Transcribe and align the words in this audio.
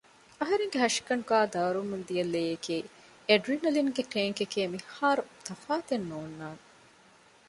އަހަރެންގެ 0.39 0.77
ހަށިގަނޑުގައި 0.83 1.47
ދައުރުވަމުންދިޔަ 1.53 2.23
ލެޔެކޭ 2.33 2.77
އެޑްރަނެލިންގެ 3.27 4.03
ޓޭންކެކޭ 4.11 4.59
މިހާރު 4.73 5.23
ތަފާތެއް 5.45 6.07
ނޯންނާނެ 6.09 6.61